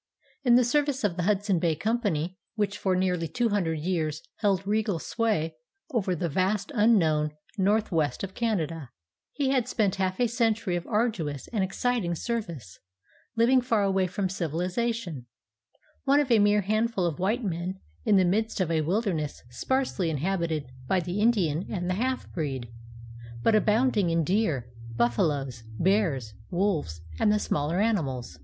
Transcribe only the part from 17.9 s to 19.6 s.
in the midst of a wilderness